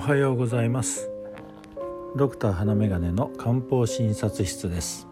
[0.00, 1.10] おはようございます。
[2.16, 5.06] ドクター花眼鏡の漢方診察室です。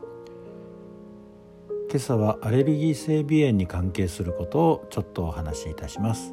[1.91, 6.33] 今朝はアレルギー性鼻炎に関係することをちょっとお話しいたします。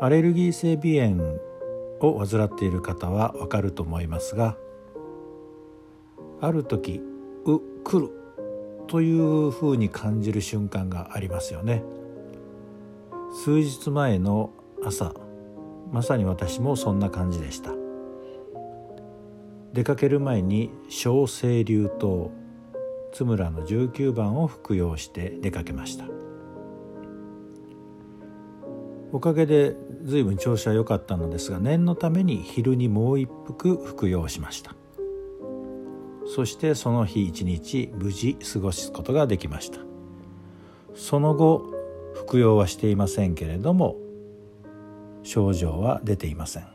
[0.00, 1.40] アレルギー性鼻炎
[2.00, 4.56] を患っている方はわかると思いますが
[6.40, 7.00] ある時
[7.44, 8.10] う来る
[8.88, 11.84] というふうに感じる瞬間がありますよね。
[13.44, 14.50] 数日前の
[14.84, 15.14] 朝
[15.92, 17.72] まさに私もそんな感じでした。
[19.72, 22.30] 出かける前に小清流湯
[23.12, 26.04] 津村の19番を服用して出かけました。
[29.12, 34.74] おかげで随分調子は良かったのですが念のために昼にもう一服服用しました。
[36.26, 39.78] そしてその日一日無事過ごすことができました。
[40.94, 41.72] その後
[42.14, 43.96] 服用はしていませんけれども
[45.24, 46.66] 症状は出ていません。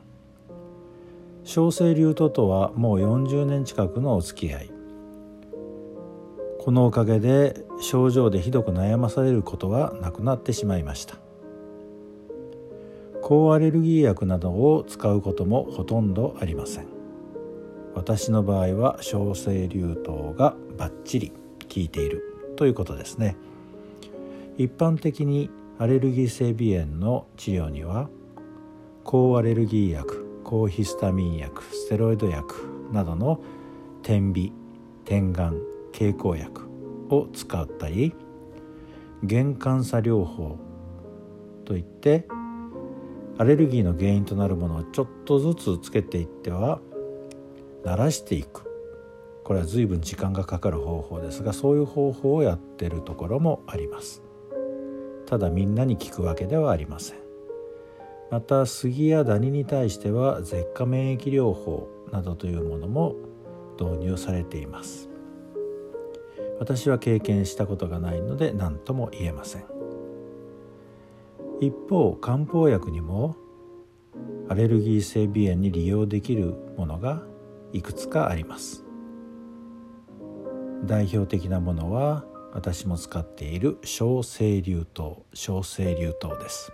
[1.45, 4.71] 小生流ととはもう40年近くのお付き合い。
[6.59, 11.15] このおかげで症状でひどく悩まされることはなくなってしまいました。
[13.21, 16.87] 抗アレルギー薬などを使うこともほとんどありません。
[17.95, 21.35] 私の場合は小生流糖がバッチリ効
[21.75, 23.37] いているということですね。
[24.57, 28.09] 一般的にアレルギー性鼻炎の治療には
[29.03, 33.41] 抗アレルギー薬抗ヒスタミン薬ステロイド薬などの
[34.03, 34.49] 点鼻
[35.05, 36.69] 点眼経口薬
[37.09, 38.13] を使ったり
[39.27, 40.57] 原感作療法
[41.65, 42.27] といって
[43.37, 46.79] アレルギーの原因となるものをちょっとずつつけていっては
[47.83, 48.69] 慣らしていく。
[49.43, 54.21] これは随分時間がかかる方法ですがそういう方法をやってるところもあります。
[55.25, 57.28] ただみんなに効くわけではありません。
[58.31, 63.15] また杉やダニに対しては舌下免疫療法などというものも
[63.79, 65.09] 導入されています。
[66.59, 69.63] 私は経験したことがないので何とも言えません。
[71.61, 73.35] 一方漢方薬にも
[74.47, 77.23] アレルギー性鼻炎に利用できるものが
[77.73, 78.85] いくつかあります。
[80.85, 86.71] 代表的なものは私も使っている小清流糖小清流糖です。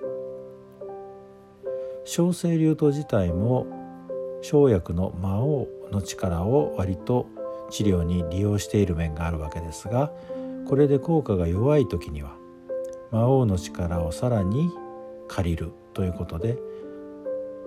[2.06, 3.66] 小清流湯自体も
[4.42, 7.28] 生薬の魔王の力を割と
[7.72, 10.12] 治療に利用している面があるわけですが
[10.68, 12.36] これで効果が弱い時には
[13.12, 14.70] 魔王の力をさらに
[15.28, 16.58] 借りるということで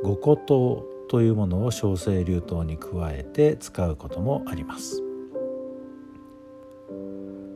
[0.04, 5.02] 五個糖というものを小清流湯に加えて使うこともあります。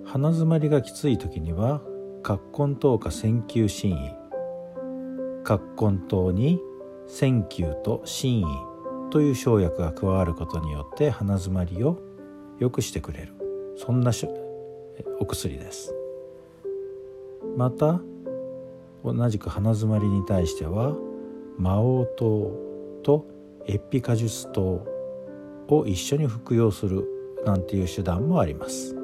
[0.05, 1.81] 鼻づまりがきつい時には
[2.23, 4.15] 葛根糖か線球心意
[5.43, 6.61] 葛根糖に
[7.13, 8.45] 線球と心意
[9.11, 12.01] という生薬が加わることによって鼻づまりを
[12.59, 13.35] 良くしてくれる。
[13.77, 14.13] そんな
[15.21, 15.95] お薬です。
[17.55, 18.01] また
[19.05, 20.97] 同じく鼻づまりに対しては
[21.59, 22.51] 魔王糖
[23.03, 23.27] と
[23.67, 24.83] エピカジュス糖
[25.69, 27.07] を一緒に服用する
[27.45, 28.97] なんていう手段もあります。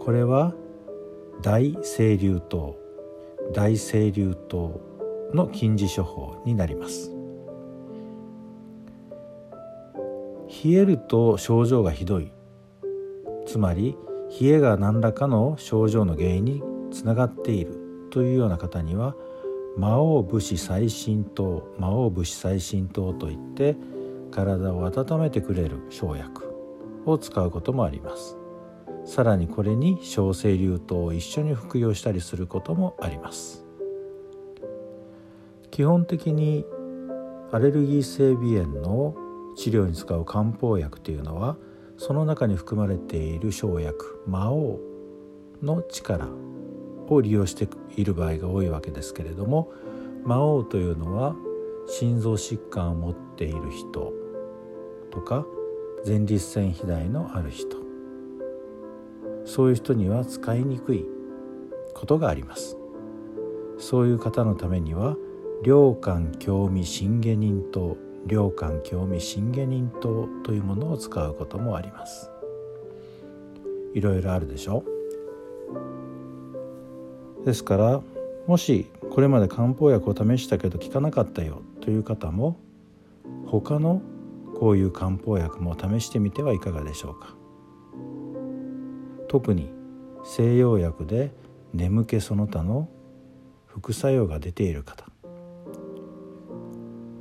[0.00, 0.56] これは
[1.40, 2.76] 大清流糖
[3.52, 4.87] 大清流糖
[5.34, 7.10] の禁止処方になります。
[10.64, 12.32] 冷えると症状がひどい。
[13.46, 13.96] つまり
[14.40, 17.88] 冷えが何らかの症状の原因につながっている。
[18.10, 19.14] というような方には
[19.76, 23.76] 魔王武士最新糖魔王武士最新糖といって
[24.30, 26.44] 体を温めてくれる生薬
[27.06, 28.36] を使うこともあります。
[29.04, 33.67] さらにこれに小清流糖を一緒に服用したりすることもあります。
[35.78, 36.66] 基本的に
[37.52, 39.14] アレルギー性鼻炎の
[39.54, 41.56] 治療に使う漢方薬というのは
[41.96, 44.80] その中に含まれている生薬魔王
[45.62, 46.26] の力
[47.08, 49.70] を利用している場合が多いわけですけれども
[50.24, 51.36] 魔王というのは
[51.86, 54.12] 心臓疾患を持っている人
[55.12, 55.46] とか
[56.04, 57.76] 前立腺肥大のある人。
[59.44, 61.06] そういう人には使いにくい
[61.94, 62.76] ことがあります。
[63.78, 65.16] そういう方のためには
[65.64, 67.96] 良寛興味信下人等
[68.28, 72.30] 良寛興味信下人等というものを使うこともあります。
[73.92, 74.84] いろいろあるでしょ？
[77.44, 78.00] ですから
[78.46, 82.56] もしこれまで漢方薬を試したけど効かなかったよという方も
[83.46, 84.00] 他の
[84.60, 87.34] こういう漢方薬も試してみてはいかがでしょうか？
[89.26, 89.72] 特に
[90.24, 91.32] 西洋薬で
[91.74, 92.88] 眠気その他の
[93.66, 95.06] 副作用が出ている方。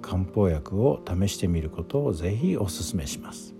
[0.07, 3.54] 漢方薬を試してみることをぜひお勧めします。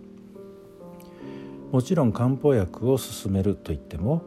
[1.74, 4.22] もちろん漢方薬を勧めるといっても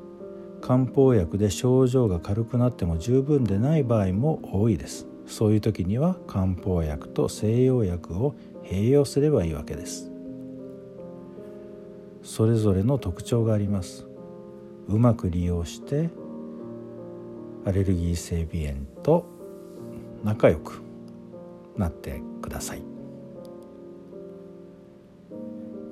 [0.61, 5.07] 漢方薬で症状が軽くなっても十分でない場合も多いです。
[5.25, 8.35] そういう時には漢方薬と西洋薬を
[8.65, 10.13] 併用すればいいわけです。
[12.23, 14.07] それぞれの特徴があります。
[14.89, 16.11] うまく利用して
[17.65, 19.25] アレルギー性鼻炎と
[20.23, 20.90] 仲良く
[21.81, 22.83] なってください。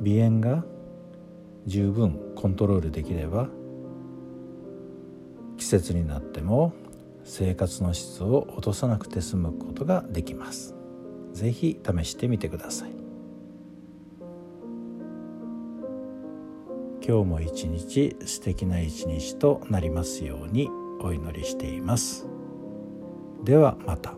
[0.05, 0.65] 鼻炎が
[1.67, 3.49] 十分コントロールできれば
[5.57, 6.73] 季節になっても
[7.25, 10.75] 生活の質を落とさなくて済むことができます。
[11.33, 12.91] 是非試してみてください。
[17.07, 20.69] 今日も一日素敵な一日となりますように
[21.01, 22.27] お祈りしています。
[23.45, 24.18] ではまた。